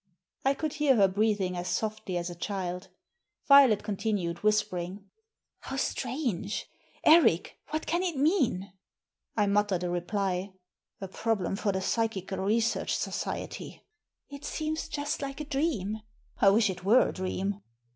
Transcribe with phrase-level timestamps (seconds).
[0.43, 2.87] I could hear her breathing as softly as a child
[3.47, 5.07] Violet continued whispering
[5.69, 6.65] —"How strange!
[7.03, 8.73] Eric, what can it mean?
[9.05, 10.53] '* I muttered a reply
[11.01, 13.85] —"A problem for the Psychical Research Society."
[14.27, 15.99] It seems just like a dream.""
[16.41, 17.61] I wish it were a dream."